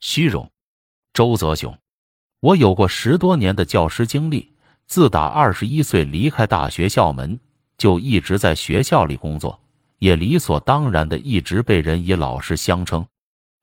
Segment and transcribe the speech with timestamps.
[0.00, 0.50] 虚荣，
[1.14, 1.76] 周泽雄。
[2.40, 4.52] 我有过十多年的教师经历，
[4.86, 7.38] 自打二十一岁离开大学校门，
[7.78, 9.58] 就一直在学校里工作，
[9.98, 13.04] 也理所当然的一直被人以老师相称。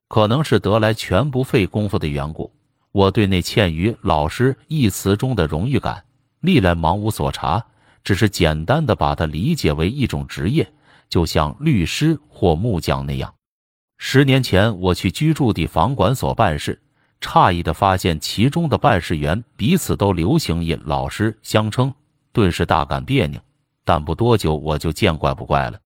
[0.10, 2.52] 可能是得来全不费功夫的缘故，
[2.92, 6.04] 我对那嵌于“老师”一词中的荣誉感，
[6.40, 7.64] 历来茫无所察，
[8.04, 10.72] 只是简单的把它理解为一种职业，
[11.10, 13.34] 就像律师或木匠那样。
[13.98, 16.80] 十年前，我去居住地房管所办事。
[17.22, 21.94] 诧异的发现，其中的办事员彼此都流行以“老师”相称，
[22.34, 23.40] 顿时大感别扭。
[23.86, 25.80] 但不多久，我就见怪不怪了。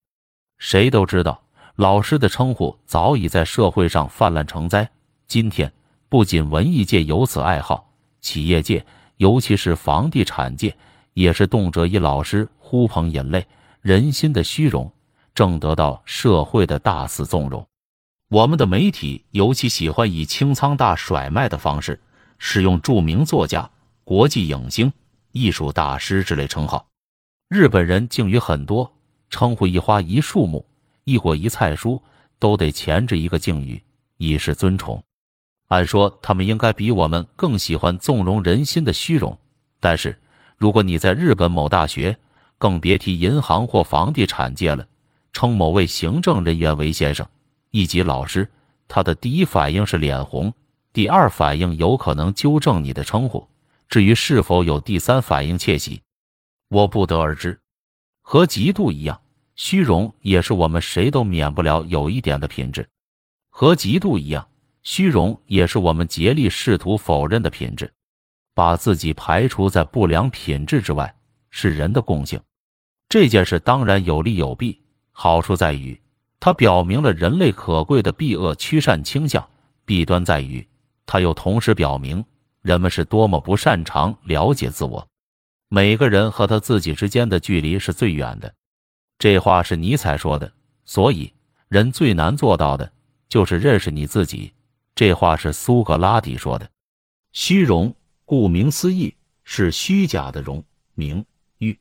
[0.58, 1.40] 谁都知道，
[1.76, 4.90] 老师的称呼早已在社会上泛滥成灾。
[5.28, 5.72] 今天，
[6.10, 7.88] 不仅文艺界有此爱好，
[8.20, 8.84] 企业界，
[9.18, 10.76] 尤其是房地产界，
[11.14, 13.46] 也是动辄以老师呼朋引类。
[13.82, 14.92] 人心的虚荣，
[15.36, 17.66] 正得到社会的大肆纵容。
[18.30, 21.98] 我们的媒体尤其喜欢以清仓大甩卖的方式，
[22.38, 23.70] 使用著名作家、
[24.04, 24.92] 国际影星、
[25.32, 26.86] 艺术大师之类称号。
[27.48, 28.94] 日本人敬语很多，
[29.30, 30.66] 称呼一花一树木、
[31.06, 32.02] 一果一菜蔬，
[32.38, 33.82] 都得前置一个敬语，
[34.18, 35.02] 以示尊崇。
[35.70, 39.40] 按说他们应该比我们更喜欢纵容人心的虚荣。
[39.80, 40.20] 但是，
[40.58, 42.18] 如果你在日本某大学，
[42.58, 44.86] 更别提银行或房地产界了，
[45.32, 47.26] 称某位行政人员为先生。
[47.72, 48.50] 一级老师，
[48.88, 50.54] 他的第一反应是脸红，
[50.94, 53.48] 第二反应有可能纠正你的称呼，
[53.90, 56.02] 至于是否有第三反应窃喜，
[56.70, 57.60] 我不得而知。
[58.22, 59.22] 和嫉妒一样，
[59.56, 62.84] 虚荣也是我们谁都免不了有一点的品质；
[63.50, 64.48] 和嫉妒一样，
[64.84, 67.92] 虚荣也是我们竭力试图否认的品质。
[68.54, 71.16] 把自己排除在不良品质之外，
[71.52, 72.42] 是人的共性。
[73.08, 76.02] 这件事当然有利有弊，好处在于。
[76.40, 79.48] 它表明了人类可贵的避恶驱善倾向，
[79.86, 80.66] 弊端在于，
[81.06, 82.24] 它又同时表明
[82.62, 85.08] 人们是多么不擅长了解自我。
[85.70, 88.54] 每个人和他自己之间的距离是最远的，
[89.20, 90.52] 这话是尼采说的。
[90.86, 91.34] 所以，
[91.68, 92.90] 人最难做到的
[93.28, 94.54] 就是认识你自己。
[94.96, 96.70] 这话是苏格拉底说的。
[97.34, 99.14] 虚荣，顾名思义，
[99.44, 100.64] 是虚假的荣
[100.94, 101.26] 名
[101.58, 101.78] 誉，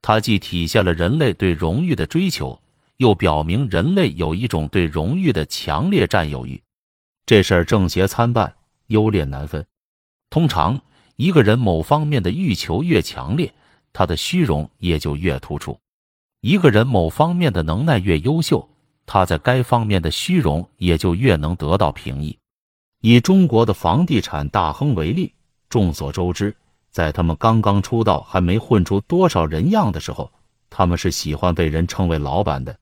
[0.00, 2.62] 它既体现了人类对荣誉的追求。
[2.98, 6.62] 又表明人类有一种对荣誉的强烈占有欲，
[7.26, 8.54] 这事儿正邪参半，
[8.86, 9.66] 优劣难分。
[10.30, 10.80] 通常，
[11.16, 13.52] 一个人某方面的欲求越强烈，
[13.92, 15.78] 他的虚荣也就越突出；
[16.40, 18.68] 一个人某方面的能耐越优秀，
[19.04, 22.38] 他在该方面的虚荣也就越能得到平抑。
[23.02, 25.32] 以中国的房地产大亨为例，
[25.68, 26.54] 众所周知，
[26.90, 30.32] 在他们刚刚出道、还没混出多少人样的时候，
[30.70, 32.76] 他们是喜欢被人称为老板的。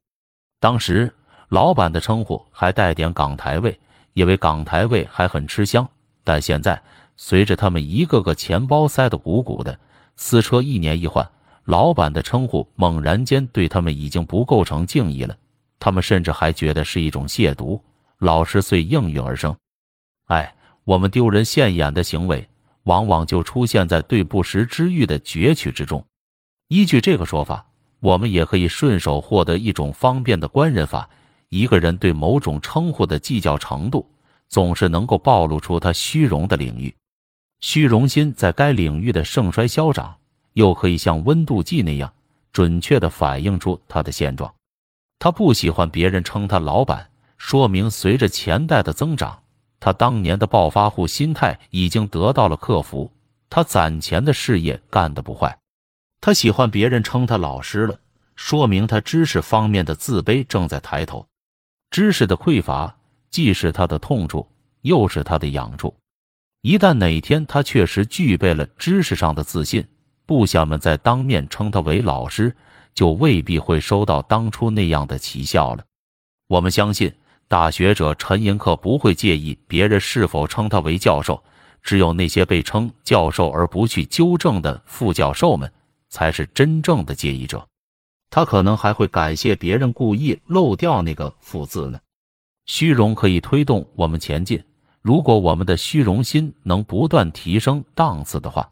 [0.64, 1.12] 当时，
[1.50, 3.78] 老板的称呼还带点港台味，
[4.14, 5.86] 因为港台味还很吃香。
[6.24, 6.82] 但现在，
[7.18, 9.78] 随着他们一个个钱包塞得鼓鼓的，
[10.16, 11.30] 私车一年一换，
[11.64, 15.36] 老板的称呼猛然间对他们已经不构成敬意了。
[15.78, 17.78] 他们甚至还觉得是一种亵渎。
[18.16, 19.54] 老师遂应运而生。
[20.28, 20.54] 哎，
[20.84, 22.48] 我们丢人现眼的行为，
[22.84, 26.02] 往往就出现在对不时之欲的攫取之中。
[26.68, 27.66] 依据这个说法。
[28.04, 31.08] 我们也可以顺手获得一种方便的官人法：
[31.48, 34.06] 一个人对某种称呼的计较程度，
[34.46, 36.94] 总是能够暴露出他虚荣的领域。
[37.60, 40.14] 虚荣心在该领域的盛衰消长，
[40.52, 42.12] 又可以像温度计那样
[42.52, 44.52] 准确地反映出他的现状。
[45.18, 49.38] 他不喜欢别人称他老板，说明随着钱袋的增长，
[49.80, 53.10] 他当年的暴发户心态已经得到了克服。
[53.48, 55.56] 他攒钱的事业干得不坏。
[56.24, 58.00] 他喜欢别人称他老师了，
[58.34, 61.26] 说明他知识方面的自卑正在抬头。
[61.90, 62.96] 知识的匮乏
[63.28, 64.48] 既是他的痛处，
[64.80, 65.94] 又是他的痒处。
[66.62, 69.86] 一旦哪天他确实具备了知识上的自信，
[70.24, 72.56] 部下们再当面称他为老师，
[72.94, 75.84] 就未必会收到当初那样的奇效了。
[76.48, 77.12] 我们相信，
[77.48, 81.44] 大学者陈寅恪不会介意别人是否称他为教授，
[81.82, 85.70] 只有那些被称教授而不去纠正的副教授们。
[86.14, 87.66] 才是真正的介意者，
[88.30, 91.98] 他可能还会感谢别人故意漏掉那个“副”字呢。
[92.66, 94.62] 虚荣可以推动我们前进，
[95.02, 98.70] 如果我们的虚荣心能不断提升档次的话，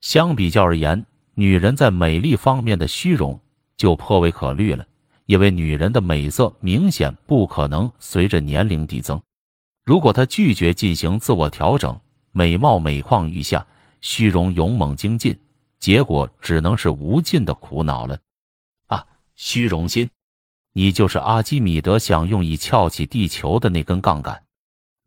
[0.00, 3.40] 相比较而言，女人在美丽方面的虚荣
[3.76, 4.84] 就颇为可虑了，
[5.26, 9.22] 因为女人的美色明显不可能随着年龄递增。
[9.84, 11.96] 如果她拒绝进行自我调整，
[12.32, 13.64] 美貌每况愈下，
[14.00, 15.38] 虚荣勇猛精进。
[15.82, 18.16] 结果只能是无尽的苦恼了，
[18.86, 19.04] 啊！
[19.34, 20.08] 虚荣心，
[20.74, 24.44] 你就是阿基米德想用以撬起地球的那根杠杆。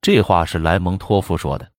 [0.01, 1.71] 这话是莱蒙托夫说的。